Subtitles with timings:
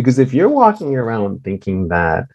[0.00, 2.26] Because if you're walking around thinking that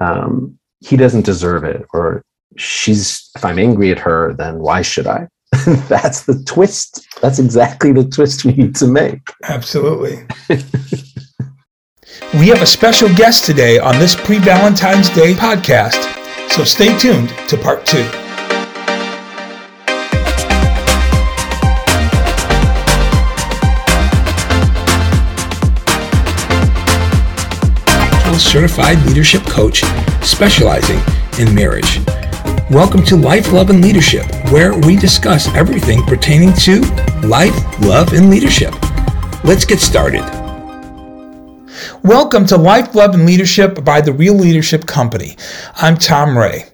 [0.00, 2.22] um, he doesn't deserve it, or
[2.56, 5.28] she's, if I'm angry at her, then why should I?
[5.88, 7.06] That's the twist.
[7.20, 9.32] That's exactly the twist we need to make.
[9.44, 10.26] Absolutely.
[12.34, 16.02] we have a special guest today on this pre Valentine's Day podcast,
[16.50, 18.08] so stay tuned to part two.
[28.48, 29.82] Certified leadership coach
[30.22, 30.98] specializing
[31.38, 32.00] in marriage.
[32.70, 36.80] Welcome to Life, Love, and Leadership, where we discuss everything pertaining to
[37.26, 38.72] life, love, and leadership.
[39.44, 40.22] Let's get started.
[42.02, 45.36] Welcome to Life, Love, and Leadership by the Real Leadership Company.
[45.76, 46.64] I'm Tom Ray.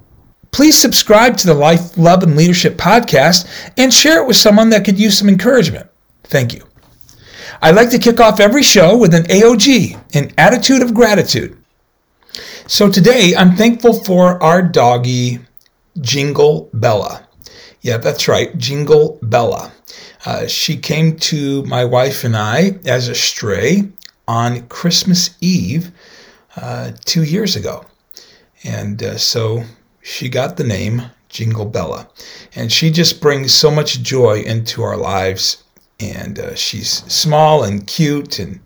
[0.50, 4.84] Please subscribe to the Life, Love, and Leadership podcast and share it with someone that
[4.84, 5.88] could use some encouragement.
[6.24, 6.64] Thank you.
[7.60, 11.57] I'd like to kick off every show with an AOG, an attitude of gratitude.
[12.70, 15.38] So today I'm thankful for our doggie,
[16.02, 17.26] Jingle Bella.
[17.80, 19.72] Yeah, that's right, Jingle Bella.
[20.26, 23.88] Uh, she came to my wife and I as a stray
[24.28, 25.92] on Christmas Eve
[26.56, 27.86] uh, two years ago.
[28.64, 29.64] And uh, so
[30.02, 32.10] she got the name Jingle Bella.
[32.54, 35.64] And she just brings so much joy into our lives
[36.00, 38.60] and uh, she's small and cute and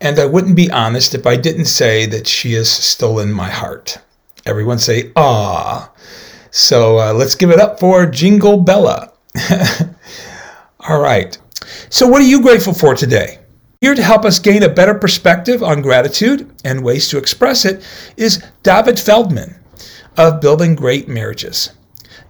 [0.00, 3.98] and I wouldn't be honest if I didn't say that she has stolen my heart.
[4.44, 5.92] Everyone say ah.
[6.50, 9.12] So uh, let's give it up for Jingle Bella.
[10.88, 11.36] All right.
[11.90, 13.40] So what are you grateful for today?
[13.80, 17.84] Here to help us gain a better perspective on gratitude and ways to express it
[18.16, 19.54] is David Feldman
[20.16, 21.70] of Building Great Marriages.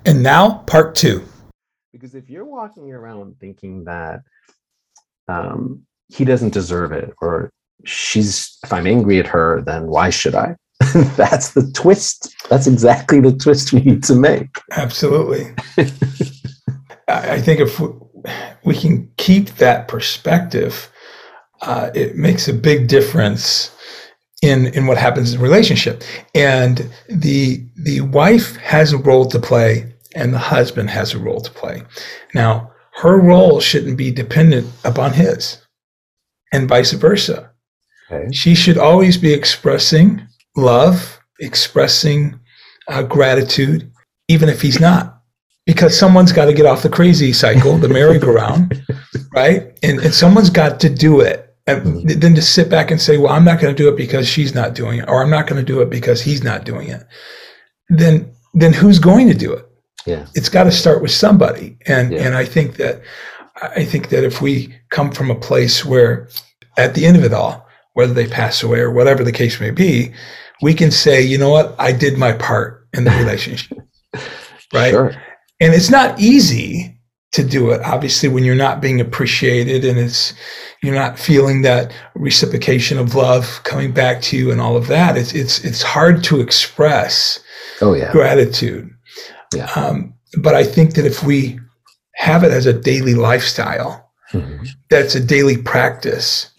[0.04, 1.24] And now, part two.
[1.92, 4.22] Because if you're walking around thinking that
[5.28, 7.50] um, he doesn't deserve it or
[7.84, 10.54] she's if i'm angry at her then why should i?
[11.16, 12.34] That's the twist.
[12.50, 14.60] That's exactly the twist we need to make.
[14.72, 15.54] Absolutely.
[17.08, 17.80] I think if
[18.62, 20.90] we can keep that perspective
[21.62, 23.74] uh, it makes a big difference
[24.42, 26.02] in in what happens in relationship.
[26.34, 31.40] And the the wife has a role to play and the husband has a role
[31.40, 31.82] to play.
[32.34, 35.58] Now her role shouldn't be dependent upon his,
[36.52, 37.50] and vice versa.
[38.10, 38.32] Okay.
[38.32, 40.26] She should always be expressing
[40.56, 42.40] love, expressing
[42.88, 43.90] uh, gratitude,
[44.28, 45.20] even if he's not,
[45.66, 48.82] because someone's got to get off the crazy cycle, the merry-go-round,
[49.34, 49.78] right?
[49.82, 51.54] And, and someone's got to do it.
[51.66, 52.20] And mm-hmm.
[52.20, 54.54] then to sit back and say, well, I'm not going to do it because she's
[54.54, 57.04] not doing it, or I'm not going to do it because he's not doing it.
[57.90, 59.68] Then, then who's going to do it?
[60.06, 60.26] Yeah.
[60.34, 61.76] it's got to start with somebody.
[61.86, 62.26] And yeah.
[62.26, 63.02] and I think that
[63.56, 66.28] I think that if we come from a place where
[66.76, 69.70] at the end of it all, whether they pass away or whatever the case may
[69.70, 70.12] be,
[70.62, 73.78] we can say, you know what, I did my part in the relationship.
[74.74, 74.90] right.
[74.90, 75.14] Sure.
[75.60, 76.98] And it's not easy
[77.32, 80.32] to do it, obviously, when you're not being appreciated and it's
[80.82, 85.16] you're not feeling that reciprocation of love coming back to you and all of that.
[85.16, 87.40] It's it's it's hard to express
[87.82, 88.95] oh yeah gratitude
[89.54, 89.70] yeah.
[89.76, 91.58] Um, but I think that if we
[92.14, 94.64] have it as a daily lifestyle, mm-hmm.
[94.90, 96.50] that's a daily practice.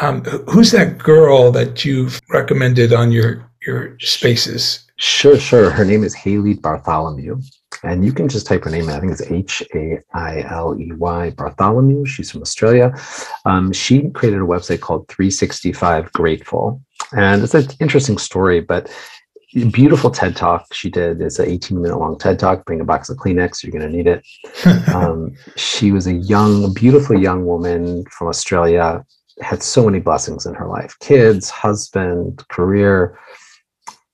[0.00, 4.86] Um, who's that girl that you've recommended on your your spaces?
[4.96, 5.70] Sure, sure.
[5.70, 7.40] Her name is Hailey Bartholomew.
[7.82, 8.90] And you can just type her name in.
[8.90, 12.04] I think it's H A I L E Y Bartholomew.
[12.04, 12.94] She's from Australia.
[13.46, 16.82] Um, she created a website called 365 Grateful.
[17.16, 18.92] And it's an interesting story, but
[19.52, 21.20] beautiful TED talk she did.
[21.20, 22.64] It's an 18 minute long TED talk.
[22.64, 24.24] Bring a box of Kleenex, you're going to need it.
[24.94, 29.04] um, she was a young, beautiful young woman from Australia,
[29.40, 33.18] had so many blessings in her life kids, husband, career.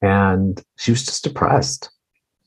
[0.02, 1.90] And she was just depressed.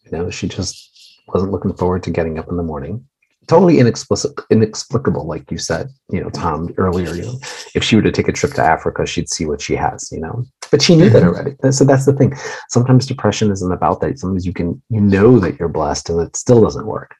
[0.05, 3.05] You know, she just wasn't looking forward to getting up in the morning.
[3.49, 7.15] Totally inexplicable, inexplicable, like you said, you know, Tom earlier.
[7.15, 7.39] You know,
[7.73, 10.21] if she were to take a trip to Africa, she'd see what she has, you
[10.21, 10.45] know.
[10.69, 11.27] But she knew that Mhm.
[11.29, 11.55] already.
[11.71, 12.35] So that's the thing.
[12.69, 14.19] Sometimes depression isn't about that.
[14.19, 17.15] Sometimes you can, you know, that you're blessed, and it still doesn't work.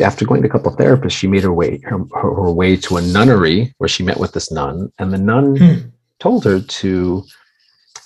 [0.00, 2.76] After going to a couple of therapists, she made her way her, her, her way
[2.76, 5.88] to a nunnery where she met with this nun, and the nun Hmm.
[6.18, 7.24] told her to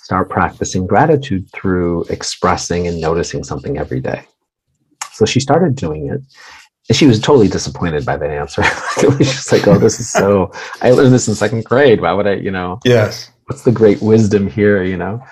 [0.03, 4.23] start practicing gratitude through expressing and noticing something every day.
[5.13, 6.21] So she started doing it.
[6.89, 8.61] And she was totally disappointed by that answer.
[8.97, 10.51] it was just like, oh, this is so,
[10.81, 12.01] I learned this in second grade.
[12.01, 13.31] Why would I, you know, Yes.
[13.45, 15.23] what's the great wisdom here, you know?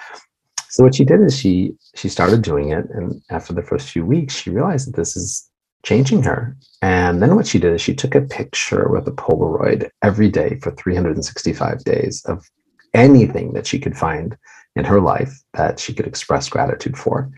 [0.70, 2.86] So what she did is she she started doing it.
[2.92, 5.50] And after the first few weeks, she realized that this is
[5.82, 6.56] changing her.
[6.84, 10.60] And then what she did is she took a picture with a Polaroid every day
[10.62, 12.48] for 365 days of
[12.94, 14.38] anything that she could find
[14.76, 17.32] in her life that she could express gratitude for.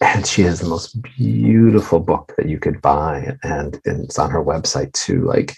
[0.00, 4.30] And she has the most beautiful book that you could buy, and, and it's on
[4.30, 5.22] her website too.
[5.22, 5.56] Like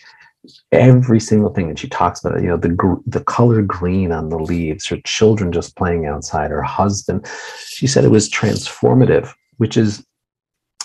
[0.70, 2.40] every single thing, and she talks about.
[2.40, 6.62] You know, the the color green on the leaves, her children just playing outside, her
[6.62, 7.26] husband.
[7.66, 10.04] She said it was transformative, which is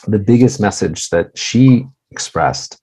[0.08, 2.82] the biggest message that she expressed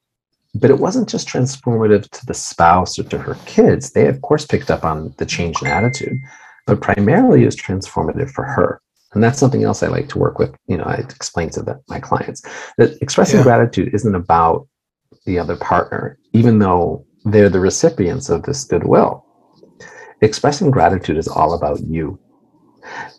[0.54, 3.92] but it wasn't just transformative to the spouse or to her kids.
[3.92, 6.18] They, of course, picked up on the change in attitude,
[6.66, 8.80] but primarily it was transformative for her.
[9.12, 10.54] And that's something else I like to work with.
[10.66, 12.42] You know, I explain to the, my clients
[12.78, 13.44] that expressing Yeah.
[13.44, 14.68] gratitude isn't about
[15.26, 19.26] the other partner, even though they're the recipients of this goodwill.
[20.22, 22.18] Expressing gratitude is all about you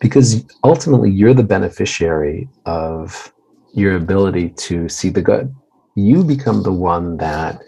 [0.00, 3.32] because ultimately you're the beneficiary of
[3.74, 5.54] your ability to see the good
[5.94, 7.60] you become the one that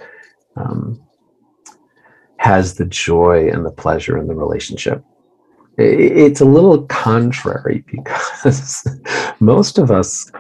[0.57, 1.01] um,
[2.39, 5.03] has the joy and the pleasure in the relationship.
[5.77, 8.87] It's a little contrary because
[9.41, 10.31] most of us,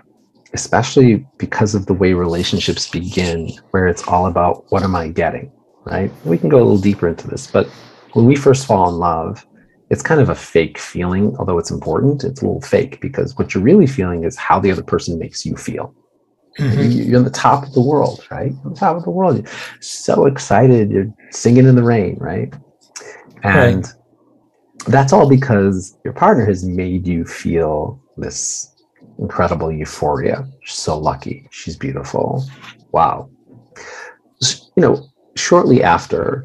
[0.53, 5.51] especially because of the way relationships begin, where it's all about what am I getting,
[5.87, 6.11] right?
[6.25, 7.67] We can go a little deeper into this, but
[8.13, 9.45] when we first fall in love,
[9.91, 12.25] it's kind of a fake feeling, although it's important.
[12.25, 15.45] It's a little fake because what you're really feeling is how the other person makes
[15.45, 15.95] you feel.
[16.59, 16.93] Mhm.
[16.93, 18.53] You- You're on the top of the world, right?
[18.65, 19.37] On the top of the world.
[19.39, 20.91] You're so excited.
[20.91, 22.55] You're singing in the rain, right?
[23.43, 23.85] And
[24.87, 28.75] that's all because your partner has made you feel this
[29.19, 30.47] incredible euphoria.
[30.63, 31.49] She's so lucky.
[31.51, 32.45] She's beautiful.
[32.93, 33.31] Wow.
[34.41, 36.45] You know, shortly after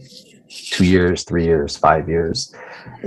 [0.49, 2.53] two years, three years, five years,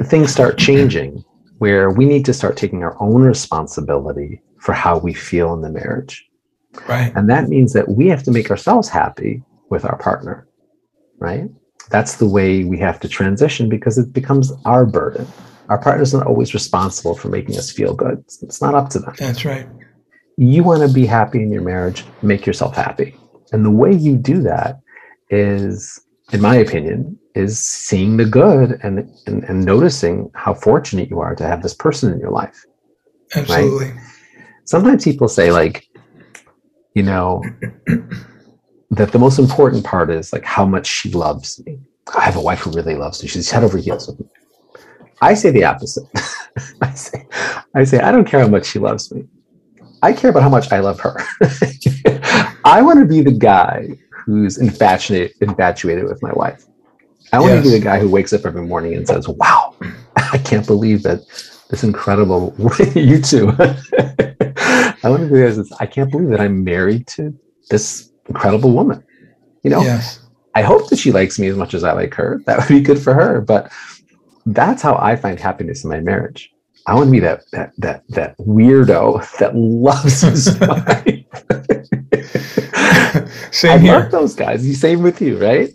[0.05, 1.25] things start changing
[1.59, 5.71] where we need to start taking our own responsibility for how we feel in the
[5.71, 6.29] marriage.
[6.89, 7.13] Right.
[7.15, 10.49] And that means that we have to make ourselves happy with our partner,
[11.19, 11.49] right?
[11.91, 15.27] That's the way we have to transition because it becomes our burden.
[15.69, 18.19] Our partner's not always responsible for making us feel good.
[18.43, 19.15] It's- not up to them.
[19.19, 19.67] That's right.
[20.37, 23.17] You want to be happy in your marriage, make yourself happy.
[23.53, 24.81] And the way you do that
[25.31, 26.01] is,
[26.33, 31.35] in my opinion, is seeing the good and, and, and noticing how fortunate you are
[31.35, 32.65] to have this person in your life
[33.35, 33.93] Absolutely.
[34.65, 35.89] sometimes people say like
[36.95, 37.43] you know
[38.93, 41.81] that the most important part is like how much she loves me.
[42.15, 43.29] I have a wife who really loves me.
[43.29, 44.27] She's head over heels with me.
[45.23, 46.05] I say the opposite.
[46.83, 47.27] I say
[47.75, 49.25] i say i don't care how much she loves me.
[50.03, 51.17] I care about how much i love her.
[52.65, 56.67] I want to be the guy who's infatuated infatuated with my wife.
[57.33, 59.75] I want to be the guy who wakes up every morning and says wow
[60.17, 61.21] i can't believe that
[61.71, 62.55] this incredible
[62.95, 67.35] you too i want to be there i can't believe that i'm married to
[67.71, 69.03] this incredible woman
[69.63, 70.21] you know Yes.
[70.55, 72.81] i hope that she likes me as much as i like her that would be
[72.81, 73.71] good for her but
[74.47, 76.53] that's how i find happiness in my marriage
[76.87, 81.27] i want to be that that that that weirdo that loves his wife
[83.53, 83.93] Same i here.
[84.01, 85.71] love those guys the same with you right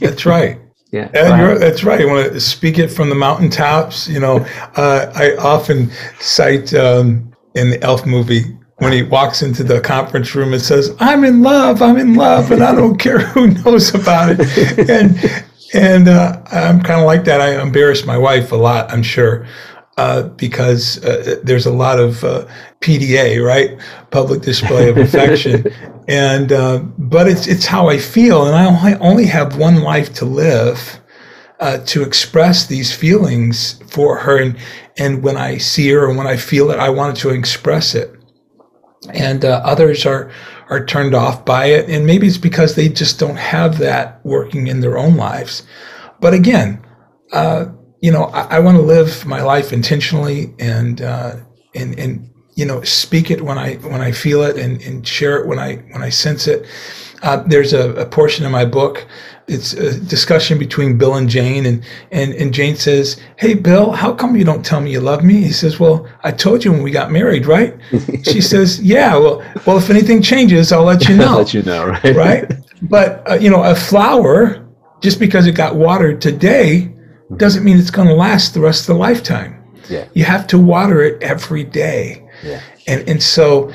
[0.00, 0.58] That's right.
[0.92, 2.00] yeah And you're, that's right.
[2.00, 4.08] You want to speak it from the mountaintops.
[4.08, 4.46] You know,
[4.76, 8.44] uh, I often cite um, in the Elf movie
[8.76, 11.82] when he walks into the conference room and says, "I'm in love.
[11.82, 16.82] I'm in love, and I don't care who knows about it." And and uh, I'm
[16.82, 17.40] kind of like that.
[17.40, 18.90] I embarrass my wife a lot.
[18.92, 19.46] I'm sure.
[19.98, 22.46] Uh, because uh, there's a lot of uh,
[22.80, 23.78] PDA, right?
[24.10, 25.66] Public display of affection,
[26.08, 30.14] and uh, but it's it's how I feel, and I only, only have one life
[30.14, 30.98] to live
[31.60, 34.56] uh, to express these feelings for her, and
[34.98, 38.14] and when I see her and when I feel it, I wanted to express it,
[39.10, 40.30] and uh, others are
[40.70, 44.66] are turned off by it, and maybe it's because they just don't have that working
[44.66, 45.62] in their own lives,
[46.20, 46.84] but again.
[47.32, 51.36] Uh, you know, I, I want to live my life intentionally and uh,
[51.74, 55.38] and and you know, speak it when I when I feel it, and, and share
[55.38, 56.66] it when I when I sense it.
[57.22, 59.06] Uh, there's a, a, portion of my book.
[59.48, 64.12] It's a discussion between Bill and Jane, and, and and Jane says, "Hey, Bill, how
[64.14, 66.82] come you don't tell me you love me?" He says, "Well, I told you when
[66.82, 67.74] we got married, right?"
[68.24, 71.62] she says, "Yeah, well, well, if anything changes, I'll let you know." I'll let you
[71.62, 72.16] know, right?
[72.16, 72.52] right?
[72.82, 74.64] But uh, you know, a flower,
[75.00, 76.92] just because it got watered today,
[77.36, 79.62] doesn't mean it's going to last the rest of the lifetime.
[79.88, 80.06] Yeah.
[80.14, 82.26] You have to water it every day.
[82.42, 82.60] Yeah.
[82.86, 83.72] And and so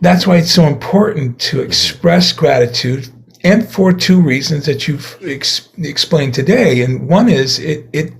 [0.00, 3.08] that's why it's so important to express gratitude
[3.46, 6.82] and for two reasons that you've ex- explained today.
[6.82, 8.12] And one is it, it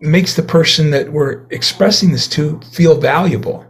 [0.00, 3.66] makes the person that we're expressing this to feel valuable.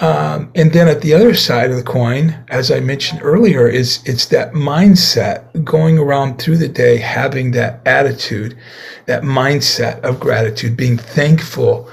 [0.00, 4.02] Um, and then at the other side of the coin, as I mentioned earlier, is
[4.04, 8.58] it's that mindset going around through the day, having that attitude,
[9.06, 11.88] that mindset of gratitude, being thankful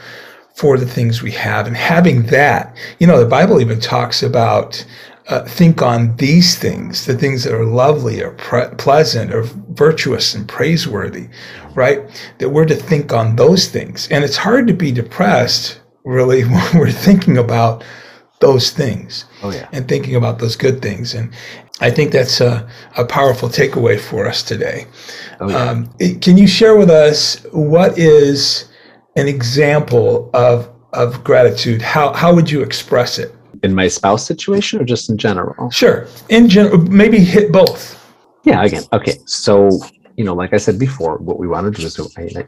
[0.56, 4.84] for the things we have and having that you know the bible even talks about
[5.28, 10.34] uh, think on these things the things that are lovely or pre- pleasant or virtuous
[10.34, 11.28] and praiseworthy
[11.74, 12.02] right
[12.40, 16.78] that we're to think on those things and it's hard to be depressed really when
[16.78, 17.84] we're thinking about
[18.40, 19.68] those things oh, yeah.
[19.72, 21.34] and thinking about those good things and
[21.82, 24.86] i think that's a, a powerful takeaway for us today
[25.40, 25.58] oh, yeah.
[25.58, 25.88] um,
[26.22, 28.70] can you share with us what is
[29.16, 33.34] an example of of gratitude, how how would you express it?
[33.64, 35.70] In my spouse situation or just in general?
[35.70, 36.08] Sure.
[36.30, 37.96] In general, maybe hit both.
[38.44, 38.84] Yeah, again.
[38.94, 39.18] Okay.
[39.26, 39.70] So,
[40.16, 41.98] you know, like I said before, what we want to do is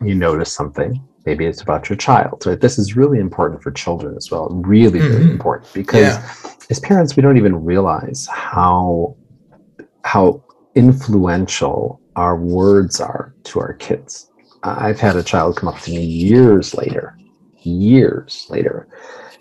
[0.01, 1.01] you notice something.
[1.25, 2.43] Maybe it's about your child.
[2.45, 2.59] Right?
[2.59, 4.49] This is really important for children as well.
[4.49, 5.31] Really, really mm-hmm.
[5.31, 6.35] important because yeah.
[6.69, 9.15] as parents, we don't even realize how
[10.03, 10.43] how
[10.75, 14.31] influential our words are to our kids.
[14.63, 17.17] I've had a child come up to me years later,
[17.61, 18.87] years later,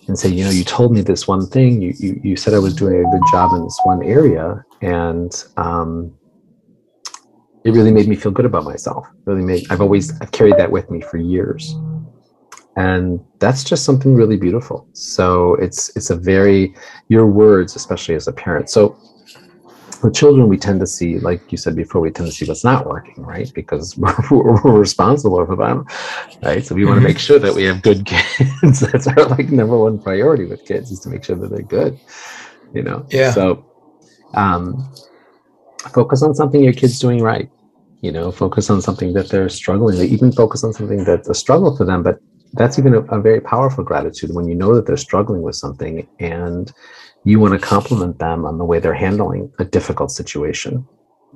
[0.08, 1.80] and say, you know, you told me this one thing.
[1.80, 5.32] You you, you said I was doing a good job in this one area, and
[5.56, 6.12] um,
[7.64, 9.06] it really made me feel good about myself.
[9.26, 9.70] Really made.
[9.70, 11.76] I've always I've carried that with me for years,
[12.76, 14.88] and that's just something really beautiful.
[14.94, 16.74] So it's it's a very
[17.08, 18.70] your words, especially as a parent.
[18.70, 18.98] So
[20.02, 22.64] with children, we tend to see, like you said before, we tend to see what's
[22.64, 23.50] not working, right?
[23.54, 25.86] Because we're, we're responsible for them,
[26.42, 26.64] right?
[26.64, 28.80] So we want to make sure that we have good kids.
[28.80, 31.98] That's our like number one priority with kids is to make sure that they're good,
[32.74, 33.06] you know?
[33.10, 33.32] Yeah.
[33.32, 33.64] So
[34.34, 34.92] um,
[35.92, 37.50] focus on something your kid's doing right.
[38.00, 39.98] You know, focus on something that they're struggling.
[39.98, 40.12] with.
[40.12, 42.20] even focus on something that's a struggle for them, but
[42.52, 46.06] that's even a, a very powerful gratitude when you know that they're struggling with something
[46.20, 46.72] and
[47.28, 50.88] you want to compliment them on the way they're handling a difficult situation.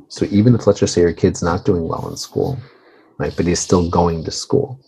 [0.09, 2.59] So even if let's just say your kid's not doing well in school,
[3.19, 4.81] right, but he's still going to school,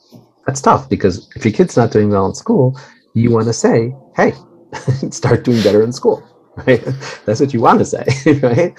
[0.46, 2.80] that's tough because if your kid's not doing well in school,
[3.12, 4.32] you want to say, hey,
[5.11, 6.26] start doing better in school,
[6.66, 6.82] right?
[7.26, 8.06] That's what you want to say,
[8.42, 8.73] right?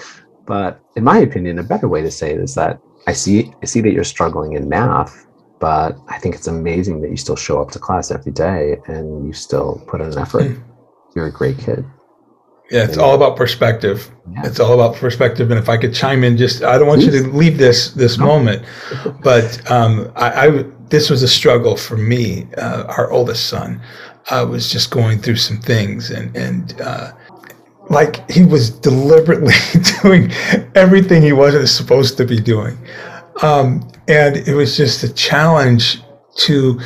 [0.48, 3.68] But in my opinion, a better way to say it is that I see I
[3.68, 5.28] see that you're struggling in math,
[5.60, 9.28] but I think it's amazing that you still show up to class every day and
[9.28, 10.48] you still put in an effort.
[10.48, 10.62] Hmm.
[11.16, 11.86] You're a great kid.
[12.72, 14.10] Yeah, it's all about perspective.
[14.34, 14.48] Yeah.
[14.48, 15.52] It's all about perspective.
[15.52, 17.16] And if I could chime in, just I don't want Please.
[17.16, 18.26] you to leave this this no.
[18.26, 18.66] moment,
[19.22, 22.48] but um, I, I, this was a struggle for me.
[22.58, 23.82] Uh, our oldest son
[24.32, 27.12] uh, was just going through some things, and and uh,
[27.90, 29.54] like he was deliberately
[30.02, 30.32] doing
[30.74, 32.78] everything he wasn't supposed to be doing,
[33.44, 36.02] um, and it was just a challenge
[36.38, 36.80] to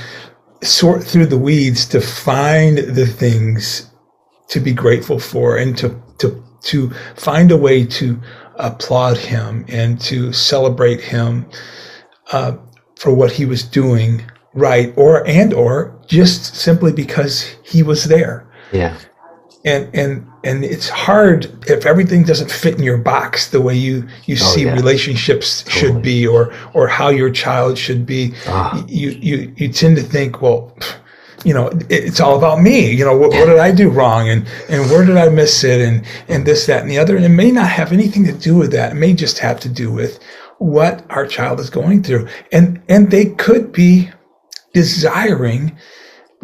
[0.62, 3.88] sort through the weeds to find the things
[4.50, 8.20] to be grateful for and to to to find a way to
[8.56, 11.50] applaud him and to celebrate him
[12.34, 12.58] uh,
[12.98, 14.22] for what he was doing
[14.53, 18.98] right or and or just simply because he was there yeah
[19.65, 24.08] and and and it's hard if everything doesn't fit in your box the way you
[24.25, 24.74] you oh, see yeah.
[24.74, 25.79] relationships totally.
[25.79, 28.84] should be or or how your child should be ah.
[28.88, 30.75] you you you tend to think well
[31.43, 32.91] you know, it's all about me.
[32.91, 35.81] You know, what, what, did I do wrong, and and where did I miss it,
[35.81, 37.15] and and this, that, and the other.
[37.15, 38.91] And it may not have anything to do with that.
[38.91, 40.19] It may just have to do with
[40.58, 44.10] what our child is going through, and and they could be
[44.74, 45.77] desiring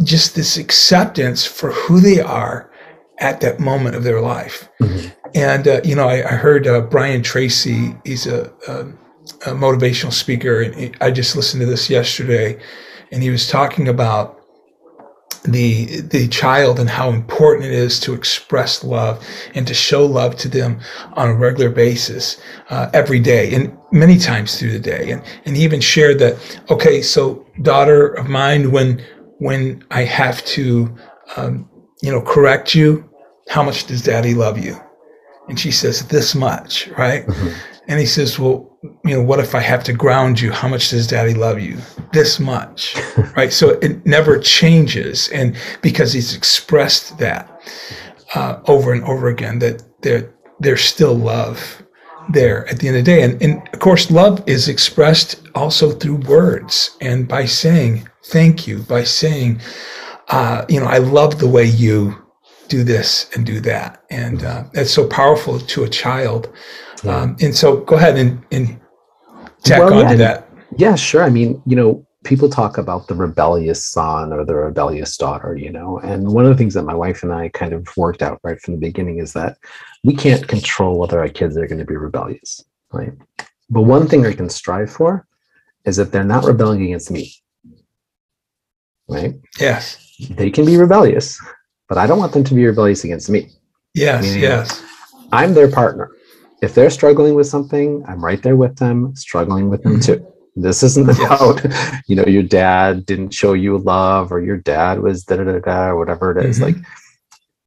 [0.04, 2.72] just this acceptance for who they are
[3.20, 4.68] at that moment of their life.
[4.82, 5.08] Mm-hmm.
[5.36, 7.96] And uh, you know, I, I heard uh, Brian Tracy.
[8.06, 8.82] He's a, a,
[9.52, 12.60] a motivational speaker, and I just listened to this yesterday,
[13.12, 14.45] and he was talking about
[15.48, 19.24] the the child and how important it is to express love
[19.54, 20.80] and to show love to them
[21.14, 25.56] on a regular basis uh, every day and many times through the day and and
[25.56, 26.36] he even shared that
[26.70, 29.04] okay so daughter of mine when
[29.40, 30.96] when I have to
[31.38, 31.70] um,
[32.02, 33.10] you know, correct you,
[33.50, 34.80] how much does daddy love you?
[35.48, 37.26] And she says, this much, right?
[37.26, 37.54] Mhm.
[37.88, 40.52] And he says, well, you know, what if I have to ground you?
[40.52, 41.78] How much does daddy love you?
[42.14, 42.96] This much,
[43.36, 43.54] right?
[43.54, 45.30] So it never changes.
[45.30, 47.62] And because he's expressed that
[48.34, 51.84] uh, over and over again, that there, there's still love
[52.30, 53.22] there at the end of the day.
[53.24, 58.80] And, and of course, love is expressed also through words and by saying thank you,
[58.80, 59.62] by saying,
[60.30, 62.26] uh, you know, I love the way you
[62.68, 64.04] do this and do that.
[64.10, 66.52] And uh, that's so powerful to a child.
[67.04, 68.80] Um, and so go ahead and, and
[69.64, 70.50] tack Well, on yeah, to that.
[70.78, 71.24] Yeah, sure.
[71.24, 75.72] I mean, you know, people talk about the rebellious son or the rebellious daughter, you
[75.72, 78.40] know, and one of the things that my wife and I kind of worked out
[78.44, 79.58] right from the beginning is that
[80.04, 83.14] we can't control whether our kids are going to be rebellious, right?
[83.70, 85.28] But one thing I can strive for
[85.86, 87.32] is that they're not rebelling against me,
[89.08, 89.36] right?
[89.60, 90.16] Yes.
[90.32, 91.40] They can be rebellious,
[91.88, 93.50] but I don't want them to be rebellious against me.
[93.94, 94.24] Yes.
[94.24, 94.84] Meaning- Yes.
[95.32, 96.10] I'm their partner.
[96.62, 100.06] If they're struggling with something, I'm right there with them, struggling with them Mhm.
[100.06, 100.28] too.
[100.56, 101.62] This isn't about,
[102.08, 105.60] you know, your dad didn't show you love or your dad was da da da
[105.60, 106.60] da or whatever it is.
[106.60, 106.62] Mhm.
[106.62, 106.76] Like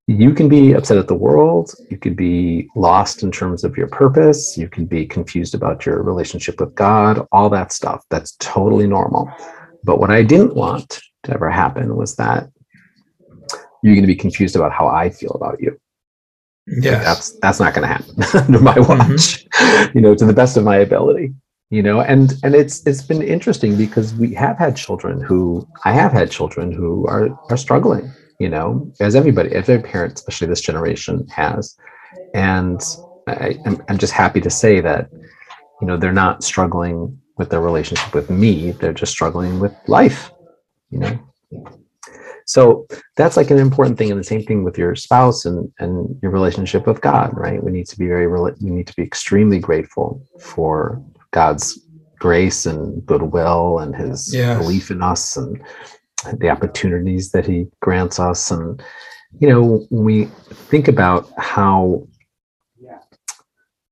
[0.07, 1.75] you can be upset at the world.
[1.91, 4.57] You could be lost in terms of your purpose.
[4.57, 8.03] You can be confused about your relationship with God, all that stuff.
[8.09, 9.31] That's totally normal.
[9.85, 12.49] But what I didn't want to ever happen was that
[13.83, 15.79] you're going to be confused about how I feel about you.
[16.93, 19.47] Like, that's that's not going to happen under my watch
[19.95, 21.35] you know to the best of my ability
[21.71, 22.01] you know?
[22.01, 26.31] And and it's it's been interesting because we have had children who i have had
[26.31, 31.77] children who are are struggling you know as everybody every parent especially this generation has.
[32.35, 32.81] And
[33.27, 35.11] I, I'm, I'm just happy to say that
[35.81, 40.31] you know they're not struggling with their relationship with me they're just struggling with life
[40.91, 41.19] you know
[42.49, 42.87] so
[43.17, 46.33] that's like an important thing and the same thing with your spouse and and your
[46.33, 50.23] relationship with god right we need to be very we need to be extremely grateful
[50.41, 51.01] for
[51.33, 51.79] god's
[52.19, 54.59] grace and goodwill and his Yes.
[54.59, 55.63] belief in us and
[56.41, 58.83] the opportunities that he grants us and
[59.39, 60.25] you know when we
[60.71, 62.09] think about how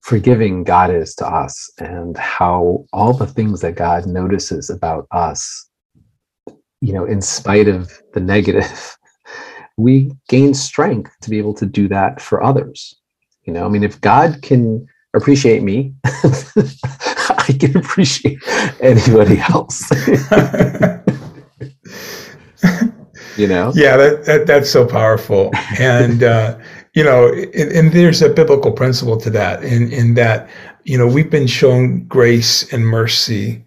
[0.00, 5.65] forgiving god is to us and how all the things that god notices about us
[6.80, 8.96] you know in spite of the negative
[9.76, 12.94] we gain strength to be able to do that for others.
[13.44, 18.38] You know i mean if god can appreciate me i can appreciate
[18.80, 19.88] anybody else.
[23.36, 23.70] You know?
[23.74, 26.58] Yeah, that, that that's so powerful, and uh,
[26.94, 30.48] you know, and, and there's a biblical principle to that, in in that
[30.84, 33.62] you know we've been shown grace and mercy,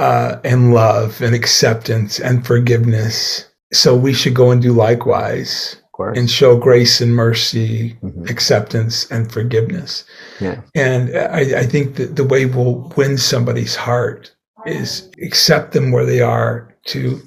[0.00, 5.76] uh, and love and acceptance and forgiveness, so we should go and do likewise
[6.16, 8.30] and show grace and mercy, Mhm.
[8.30, 10.04] acceptance and forgiveness.
[10.40, 11.02] yeah And
[11.40, 14.22] I, I think that the way we'll win somebody's heart
[14.64, 16.52] is accept them where they are,
[16.94, 17.20] to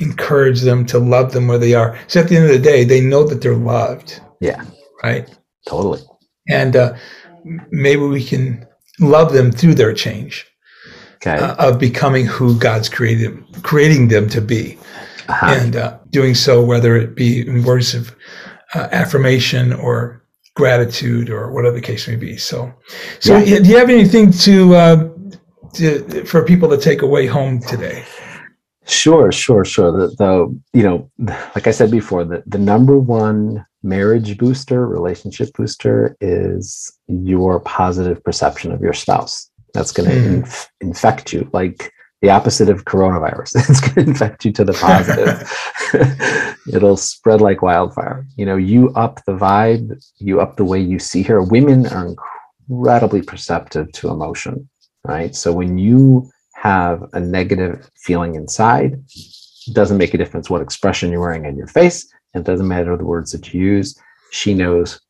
[0.00, 1.90] encourage them, to love them where they are.
[2.06, 4.62] So at the end of the day, they know that they're loved, yeah
[5.02, 5.26] right?
[5.66, 6.00] totally
[6.60, 6.90] And uh,
[7.86, 8.66] maybe we can
[9.00, 10.34] love them through their change
[11.18, 14.78] okay uh, of becoming who God's created, creating them to be,
[15.28, 15.54] Uh-huh.
[15.60, 18.14] and uh, doing so whether it be in words of
[18.74, 20.22] uh, affirmation or
[20.54, 22.36] gratitude or whatever the case may be.
[22.38, 22.72] So,
[23.20, 23.58] so Yeah.
[23.60, 25.08] do you have anything to, uh,
[25.74, 28.04] to for people to take away home today?
[28.86, 29.92] Sure, sure, sure.
[29.92, 30.30] The, the
[30.72, 31.10] you know,
[31.54, 38.18] like I said before, the, the number one marriage booster, relationship booster is your positive
[38.24, 39.50] perception of your spouse.
[39.74, 40.34] That's going to Mhm.
[40.38, 43.54] inf- infect you like the opposite of coronavirus.
[43.70, 46.56] It's going to infect you to the positive.
[46.74, 48.26] It'll spread like wildfire.
[48.36, 51.42] You know, you up the vibe, you up the way you see her.
[51.42, 52.14] Women are
[52.68, 54.68] incredibly perceptive to emotion,
[55.04, 55.34] right?
[55.34, 58.94] So when you have a negative feeling inside,
[59.66, 62.06] it doesn't make a difference what expression you're wearing on your face.
[62.34, 63.98] It doesn't matter the words that you use.
[64.32, 65.00] She knows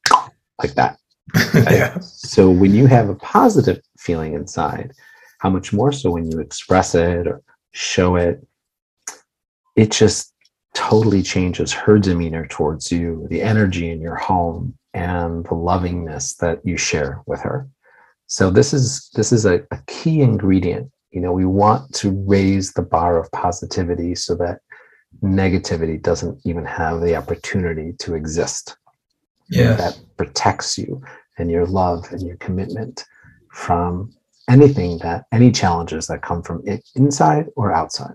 [0.63, 0.99] like that.
[1.55, 1.99] yeah.
[2.01, 4.93] So when you have a positive feeling inside,
[5.39, 8.47] how much more so when you express it or show it,
[9.77, 10.35] it just
[10.75, 16.61] totally changes her demeanor towards you, the energy in your home, and the lovingness that
[16.65, 17.69] you share with her.
[18.27, 20.91] So this is this is a, a key ingredient.
[21.11, 24.61] You know, we want to raise the bar of positivity so that
[25.23, 28.77] negativity doesn't even have the opportunity to exist
[29.51, 29.79] Yes.
[29.79, 31.03] that protects you
[31.39, 33.05] and your love and your commitment
[33.53, 34.13] from
[34.49, 38.15] anything that any challenges that come from it inside or outside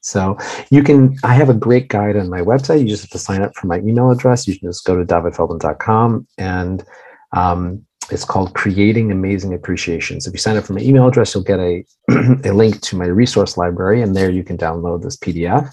[0.00, 0.36] So
[0.70, 2.80] you can, I have a great guide on my website.
[2.80, 4.46] You just have to sign up for my email address.
[4.48, 6.84] You can just go to dovidfeldman.com and
[7.32, 10.20] um, it's called Creating Amazing Appreciation.
[10.20, 11.84] So if you sign up for my email address, you'll get a,
[12.44, 15.70] a link to my resource library, and there you can download this PDF.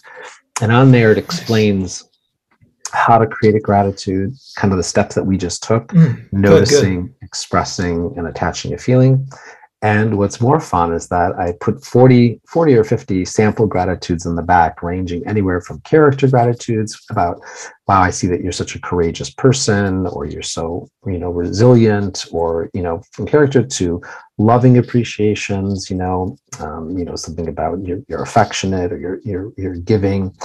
[0.61, 2.03] And on there, it explains
[2.91, 7.13] how to create a gratitude, kind of the steps that we just took, Mm, noticing,
[7.21, 9.27] expressing, and attaching a feeling.
[9.81, 14.35] And what's more fun is that I put 40, 40 or 50 sample gratitudes in
[14.35, 17.39] the back, ranging anywhere from character gratitudes about,
[17.87, 22.25] wow, I see that you're such a courageous person, or you're so, you know, resilient,
[22.31, 24.01] or, you know, from character to
[24.39, 29.53] loving appreciations, you know, um, you know, something about you're, you're affectionate or you're, you're,
[29.55, 30.35] you're giving,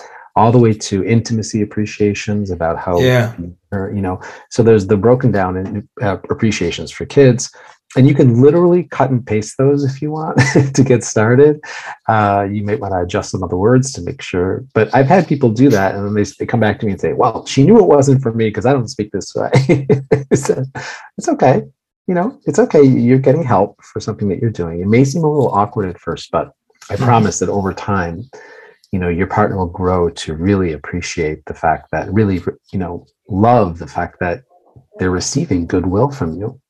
[0.41, 3.35] all the way to intimacy appreciations about how, Yeah.
[3.73, 7.51] or, you know, so there's the broken down in, uh, appreciations for kids
[7.97, 10.39] and you can literally cut and paste those if you want
[10.75, 11.61] to get started.
[12.09, 14.65] Uh, you might want to adjust some of the words to make sure.
[14.75, 17.01] But I've had people do that, and then they, they come back to me and
[17.01, 19.51] say, "Well, she knew it wasn't for me because I don't speak this way."
[20.35, 20.63] so,
[21.19, 21.65] it's okay.
[22.07, 22.83] You know, it's okay.
[22.83, 24.81] You're getting help for something that you're doing.
[24.81, 26.53] It may seem a little awkward at first, but
[26.91, 27.05] I Mhm.
[27.05, 28.23] promise that over time,
[28.93, 33.07] you know, your partner will grow to really appreciate the fact that really, you know,
[33.29, 34.43] love the fact that
[34.99, 36.61] they're receiving goodwill from you.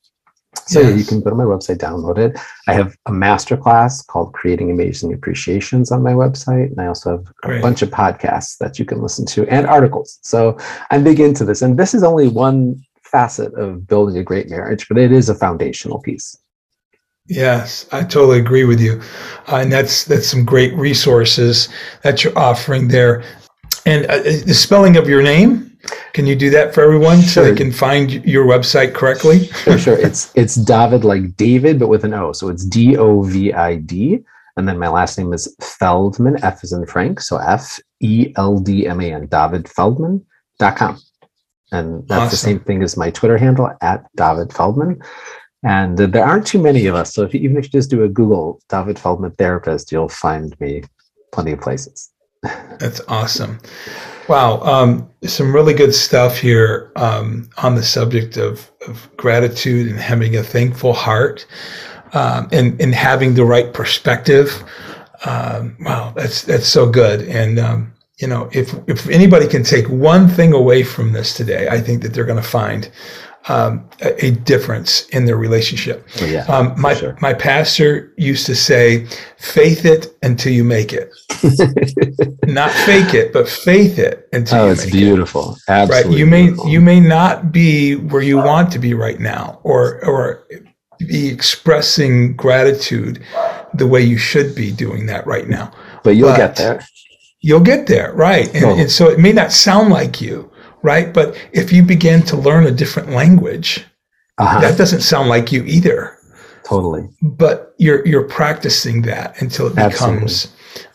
[0.66, 2.38] So yeah, you can go to my website, download it.
[2.66, 6.66] I have a master class called Creating Amazing Appreciations on my website.
[6.66, 10.18] And I also have a bunch of podcasts that you can listen to and articles.
[10.22, 10.58] So
[10.90, 11.62] I'm big into this.
[11.62, 15.34] And this is only one facet of building a great marriage, but it is a
[15.34, 16.36] foundational piece.
[17.26, 19.00] Yes, I totally agree with you,
[19.46, 21.68] uh, and that's that's some great resources
[22.02, 23.22] that you're offering there.
[23.86, 25.78] And uh, the spelling of your name,
[26.12, 29.46] can you do that for everyone so they can find your website correctly?
[29.46, 29.98] Sure, sure.
[29.98, 32.32] It's it's Dovid like David, but with an O.
[32.32, 34.24] So it's D O V I D.
[34.56, 37.20] And then my last name is Feldman, F is in Frank.
[37.20, 41.00] So F E L D M A N, dovid dovidfeldman.com.
[41.72, 45.00] And that's the same thing as my Twitter handle at Dovid Feldman.
[45.62, 47.14] And uh, there aren't too many of us.
[47.14, 50.58] So if you, even if you just do a Google Dovid Feldman therapist, you'll find
[50.60, 50.82] me
[51.32, 52.10] plenty of places.
[52.42, 53.60] That's awesome.
[54.28, 59.98] Wow, um, some really good stuff here um, on the subject of, of gratitude and
[59.98, 61.46] having a thankful heart
[62.12, 64.62] um, and, and having the right perspective.
[65.26, 67.28] Um, wow, that's that's so good.
[67.28, 71.68] And um, you know, if if anybody can take one thing away from this today,
[71.68, 72.90] I think that they're going to find
[73.48, 76.06] um, a, a difference in their relationship.
[76.20, 76.44] Yeah.
[76.44, 77.16] Um, my sure.
[77.20, 79.06] my pastor used to say,
[79.38, 81.10] "Faith it until you make it."
[82.46, 85.52] not fake it, but faith it until oh, you it's beautiful.
[85.52, 85.70] it.
[85.70, 85.82] Right?
[85.82, 86.18] Absolutely.
[86.18, 86.68] You may beautiful.
[86.68, 90.46] you may not be where you want to be right now, or or
[90.98, 93.22] be expressing gratitude
[93.72, 95.72] the way you should be doing that right now.
[96.02, 96.84] but you'll but- get there.
[97.42, 98.54] You'll get there, right?
[98.54, 98.76] And, Oh.
[98.76, 100.49] and so it may not sound like you,
[100.82, 101.12] right?
[101.12, 103.84] But if you begin to learn a different language,
[104.38, 104.60] Uh-huh.
[104.60, 106.16] that doesn't sound like you either.
[106.64, 107.08] totally.
[107.22, 110.52] But you're you're practicing that until it becomes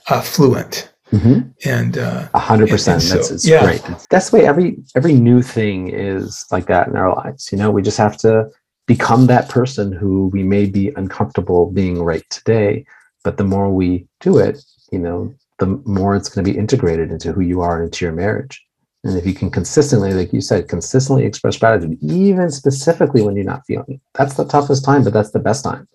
[0.10, 0.90] uh, fluent.
[1.12, 1.54] Mhm.
[1.66, 3.04] And uh, A hundred percent.
[3.04, 3.64] That's so- it's yeah.
[3.66, 3.82] great.
[4.10, 7.50] That's the way every every new thing is like that in our lives.
[7.52, 8.50] You know, we just have to
[8.88, 12.86] become that person who we may be uncomfortable being right today,
[13.24, 14.58] but the more we do it,
[14.92, 18.06] you know, the more it's going to be integrated into who you are and into
[18.06, 18.64] your marriage.
[19.06, 23.46] And if you can consistently, like you said, consistently express gratitude, even specifically when you're
[23.46, 25.88] not feeling it, that's the toughest time, but that's the best time.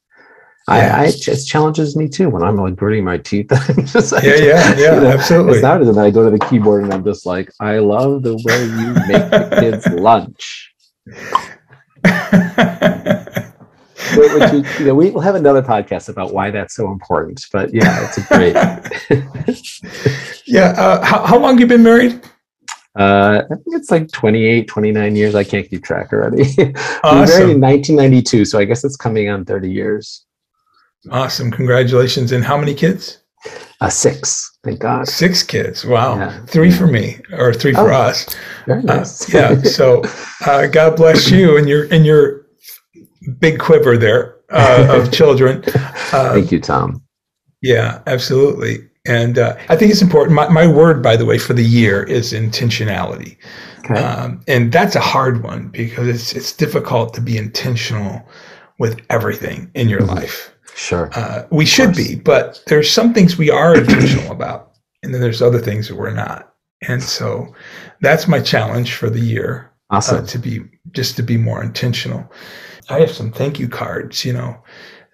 [0.69, 0.97] Yeah.
[0.97, 3.49] I, I it challenges me too when I'm like gritting my teeth.
[3.51, 5.55] I'm just like, yeah, yeah, yeah, you know, absolutely.
[5.55, 8.23] it's not, and then I go to the keyboard and I'm just like, I love
[8.23, 10.73] the way you make the kids lunch.
[14.17, 17.45] Which, we, you know, we will have another podcast about why that's so important.
[17.53, 18.55] But yeah, it's a great.
[20.47, 20.75] yeah.
[20.77, 22.21] Uh, how, how long you been married?
[22.99, 25.35] Uh, I think it's like 28, 29 years.
[25.35, 26.43] I can't keep track already.
[26.59, 30.25] we married in 1992, so I guess it's coming on 30 years.
[31.11, 31.51] Awesome.
[31.51, 32.33] Congratulations.
[32.33, 33.19] And how many kids?
[33.81, 35.09] Uh, six, thank God.
[35.09, 35.87] Six kids.
[35.87, 36.17] Wow.
[36.17, 36.45] Yeah.
[36.47, 37.97] Three for me or three for Oh.
[37.97, 38.37] us.
[38.67, 39.33] Very Uh, nice.
[39.33, 39.63] yeah.
[39.63, 40.03] So
[40.47, 42.45] uh, God bless you and your and your
[43.39, 45.63] big quiver there uh, of children.
[46.13, 47.03] Uh, Thank you, Tom.
[47.63, 48.90] Yeah, absolutely.
[49.11, 50.37] And uh, I think it's important.
[50.37, 53.37] My, my word, by the way, for the year is intentionality.
[53.81, 53.95] Okay.
[53.95, 58.23] Um, and that's a hard one because it's it's difficult to be intentional
[58.79, 60.15] with everything in your Mhm.
[60.17, 60.53] life.
[60.77, 61.11] sure.
[61.15, 64.71] Uh, we should be, but there's some things we are intentional about,
[65.03, 66.55] and then there's other things that we're not.
[66.89, 67.53] And so
[68.01, 70.25] that's my challenge for the year uh, Awesome.
[70.27, 70.61] to be
[70.93, 72.23] just to be more intentional.
[72.89, 74.57] I have some thank you cards, you know,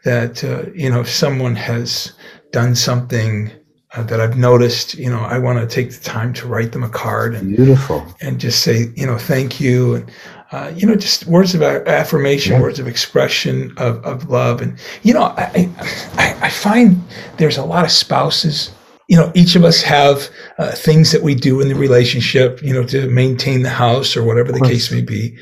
[0.05, 2.13] that uh, you know if someone has
[2.53, 3.51] done something
[3.95, 6.83] uh, that I've noticed, you know, I want to take the time to write them
[6.83, 8.05] a card and Beautiful.
[8.21, 10.11] and just say, you know, thank you, and
[10.53, 12.63] uh, you know, just words of affirmation, Yeah.
[12.63, 15.71] words of expression of, of love, and you know, I,
[16.19, 17.01] I I find
[17.39, 18.71] there's a lot of spouses.
[19.09, 22.73] You know, each of us have uh, things that we do in the relationship, you
[22.73, 25.37] know, to maintain the house or whatever the case may be,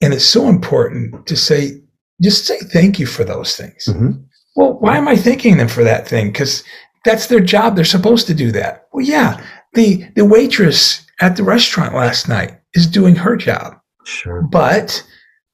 [0.00, 1.80] and it's so important to say,
[2.20, 3.86] just say thank you for those things.
[3.88, 4.22] Mhm.
[4.54, 6.28] Well, why am I thanking them for that thing?
[6.30, 6.62] Because
[7.04, 7.76] that's their job.
[7.76, 8.88] They're supposed to do that.
[8.92, 9.42] Well, yeah,
[9.74, 14.42] the the waitress at the restaurant last night is doing her job, Sure.
[14.42, 15.02] but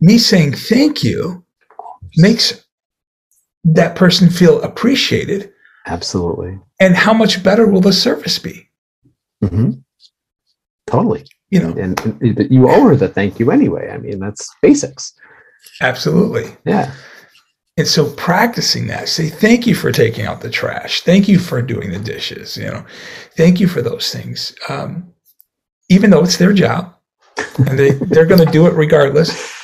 [0.01, 1.45] me saying thank you
[2.17, 2.65] makes
[3.65, 5.53] that person feel appreciated.
[5.87, 6.59] Absolutely.
[6.81, 8.69] And how much better will the service be?
[9.43, 9.73] Mm-hmm.
[10.87, 11.25] Totally.
[11.51, 13.91] You know, And, and you owe her the thank you anyway.
[13.91, 15.13] I mean, that's basics.
[15.81, 16.57] absolutely.
[16.67, 16.93] Yeah.
[17.79, 21.03] And so practicing that, say thank you for taking out the trash.
[21.03, 22.57] Thank you for doing the dishes.
[22.57, 22.85] You know,
[23.37, 24.53] thank you for those things.
[24.69, 25.15] Um,
[25.89, 26.93] even though it's their job
[27.57, 29.55] and they, they're going to do it regardless,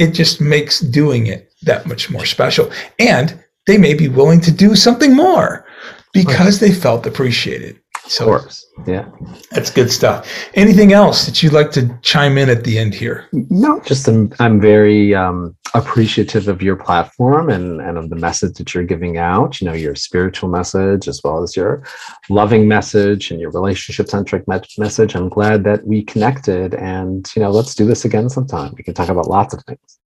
[0.00, 2.70] it just makes doing it that much more special.
[2.98, 5.64] And they may be willing to do something more
[6.12, 7.80] because they felt appreciated.
[8.04, 8.66] Of So course.
[8.86, 9.08] Yeah.
[9.50, 10.28] that's good stuff.
[10.54, 13.26] Anything else that you'd like to chime in at the end here?
[13.32, 18.54] No, just I'm, I'm very um, appreciative of your platform and, and of the message
[18.58, 21.84] that you're giving out, you know, your spiritual message as well as your
[22.28, 25.14] loving message and your relationship centric me- message.
[25.14, 28.74] I'm glad that we connected and, you know, let's do this again sometime.
[28.76, 29.98] We can talk about lots of things.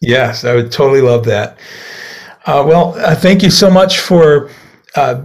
[0.00, 1.58] Yes, I would totally love that.
[2.46, 4.50] Uh, well, uh, thank you so much for
[4.96, 5.24] uh,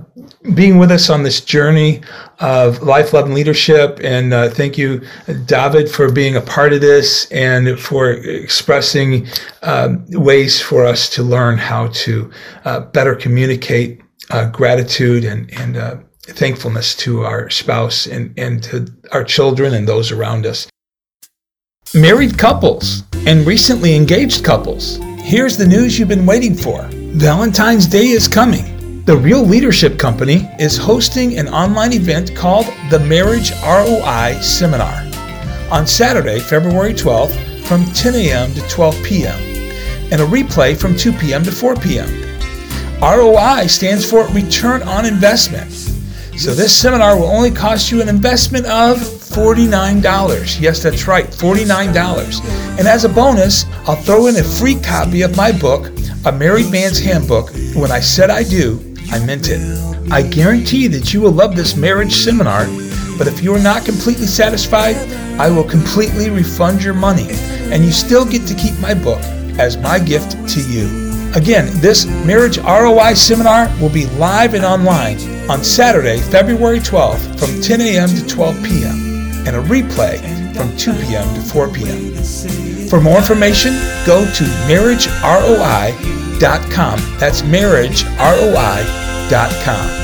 [0.55, 2.01] being with us on this journey
[2.39, 3.99] of life, love, and leadership.
[4.03, 5.01] And uh, thank you,
[5.45, 9.27] David, for being a part of this and for expressing
[9.61, 12.31] um, ways for us to learn how to
[12.65, 14.01] uh, better communicate
[14.31, 19.87] uh, gratitude and, and uh, thankfulness to our spouse and, and to our children and
[19.87, 20.67] those around us
[21.95, 24.97] married couples, and recently engaged couples.
[25.21, 28.78] Here's the news you've been waiting for Valentine's Day is coming.
[29.09, 35.03] The Real Leadership Company is hosting an online event called the Marriage ROI Seminar
[35.71, 38.53] on Saturday, February 12th from 10 a.m.
[38.53, 39.39] to 12 p.m.
[40.11, 41.43] and a replay from 2 p.m.
[41.43, 42.07] to 4 p.m.
[43.01, 45.71] ROI stands for Return on Investment.
[46.37, 50.61] So this seminar will only cost you an investment of $49.
[50.61, 52.77] Yes, that's right, $49.
[52.77, 55.91] And as a bonus, I'll throw in a free copy of my book,
[56.25, 57.49] A Married Man's Handbook.
[57.73, 59.61] When I said I do, I meant it.
[60.11, 62.65] I guarantee that you will love this marriage seminar,
[63.17, 64.95] but if you are not completely satisfied,
[65.39, 67.27] I will completely refund your money,
[67.71, 69.21] and you still get to keep my book
[69.59, 71.09] as my gift to you.
[71.35, 75.19] Again, this Marriage ROI seminar will be live and online
[75.49, 78.09] on Saturday, February 12th from 10 a.m.
[78.09, 79.08] to 12 p.m.
[79.47, 80.19] and a replay
[80.55, 81.33] from 2 p.m.
[81.35, 82.13] to 4 p.m.
[82.89, 83.73] For more information,
[84.05, 86.99] go to marriageroi.com.
[87.19, 89.99] That's marriageroi.com.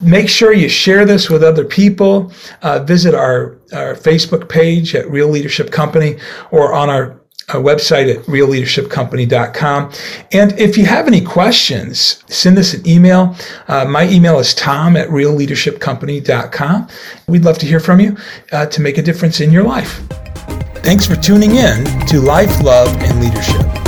[0.00, 2.32] Make sure you share this with other people.
[2.62, 6.18] Uh, visit our, our Facebook page at Real Leadership Company
[6.50, 9.92] or on our our website at realleadershipcompany.com.
[10.32, 13.34] And if you have any questions, send us an email.
[13.68, 16.88] Uh, my email is tom at realleadershipcompany.com.
[17.26, 18.16] We'd love to hear from you
[18.52, 20.02] uh, to make a difference in your life.
[20.82, 23.87] Thanks for tuning in to Life, Love, and Leadership.